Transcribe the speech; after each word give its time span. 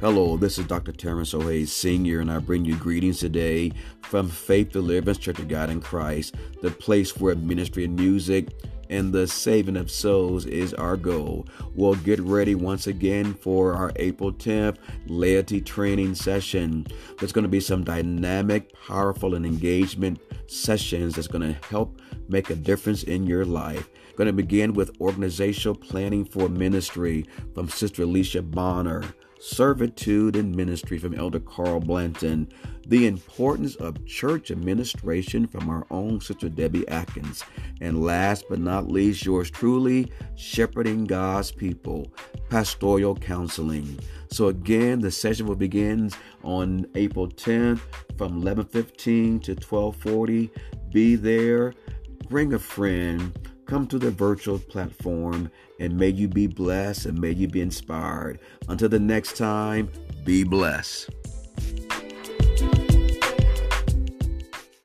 Hello, 0.00 0.36
this 0.36 0.60
is 0.60 0.66
Dr. 0.68 0.92
Terrence 0.92 1.34
O'Hay 1.34 1.64
Sr., 1.64 2.20
and 2.20 2.30
I 2.30 2.38
bring 2.38 2.64
you 2.64 2.76
greetings 2.76 3.18
today 3.18 3.72
from 4.02 4.28
Faith 4.28 4.70
Deliverance 4.70 5.18
Church 5.18 5.40
of 5.40 5.48
God 5.48 5.70
in 5.70 5.80
Christ, 5.80 6.36
the 6.62 6.70
place 6.70 7.16
where 7.16 7.34
ministry 7.34 7.84
and 7.84 7.96
music 7.96 8.50
and 8.90 9.12
the 9.12 9.26
saving 9.26 9.76
of 9.76 9.90
souls 9.90 10.46
is 10.46 10.72
our 10.72 10.96
goal. 10.96 11.48
We'll 11.74 11.96
get 11.96 12.20
ready 12.20 12.54
once 12.54 12.86
again 12.86 13.34
for 13.34 13.74
our 13.74 13.90
April 13.96 14.32
10th 14.32 14.76
laity 15.08 15.60
training 15.60 16.14
session. 16.14 16.86
There's 17.18 17.32
going 17.32 17.42
to 17.42 17.48
be 17.48 17.58
some 17.58 17.82
dynamic, 17.82 18.72
powerful, 18.86 19.34
and 19.34 19.44
engagement 19.44 20.20
sessions 20.46 21.16
that's 21.16 21.26
going 21.26 21.42
to 21.42 21.58
help 21.66 22.00
make 22.28 22.50
a 22.50 22.54
difference 22.54 23.02
in 23.02 23.26
your 23.26 23.44
life. 23.44 23.88
Going 24.14 24.28
to 24.28 24.32
begin 24.32 24.74
with 24.74 24.96
organizational 25.00 25.74
planning 25.74 26.24
for 26.24 26.48
ministry 26.48 27.26
from 27.52 27.68
Sister 27.68 28.04
Alicia 28.04 28.42
Bonner. 28.42 29.02
Servitude 29.38 30.36
and 30.36 30.54
Ministry 30.54 30.98
from 30.98 31.14
Elder 31.14 31.40
Carl 31.40 31.80
Blanton, 31.80 32.48
The 32.86 33.06
Importance 33.06 33.76
of 33.76 34.04
Church 34.06 34.50
Administration 34.50 35.46
from 35.46 35.68
our 35.68 35.86
own 35.90 36.20
Sister 36.20 36.48
Debbie 36.48 36.86
Atkins, 36.88 37.44
and 37.80 38.02
last 38.02 38.44
but 38.48 38.58
not 38.58 38.88
least, 38.88 39.24
yours 39.24 39.50
truly, 39.50 40.10
Shepherding 40.36 41.04
God's 41.04 41.52
People, 41.52 42.12
Pastoral 42.48 43.14
Counseling. 43.14 43.98
So 44.30 44.48
again, 44.48 45.00
the 45.00 45.10
session 45.10 45.46
will 45.46 45.54
begin 45.54 46.10
on 46.42 46.86
April 46.94 47.28
10th 47.28 47.80
from 48.16 48.42
11:15 48.42 49.40
to 49.40 49.54
12:40. 49.54 50.50
Be 50.92 51.16
there, 51.16 51.74
bring 52.28 52.54
a 52.54 52.58
friend 52.58 53.32
Come 53.68 53.86
to 53.88 53.98
the 53.98 54.10
virtual 54.10 54.58
platform 54.58 55.50
and 55.78 55.94
may 55.94 56.08
you 56.08 56.26
be 56.26 56.46
blessed 56.46 57.04
and 57.04 57.20
may 57.20 57.32
you 57.32 57.48
be 57.48 57.60
inspired. 57.60 58.40
Until 58.66 58.88
the 58.88 58.98
next 58.98 59.36
time, 59.36 59.90
be 60.24 60.42
blessed. 60.42 61.10